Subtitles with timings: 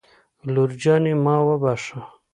[0.53, 1.99] لور جانې ما وبښه